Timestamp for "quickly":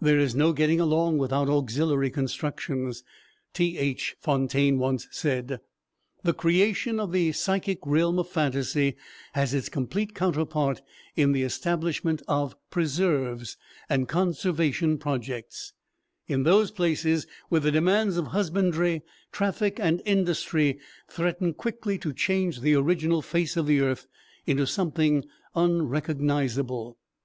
21.54-21.98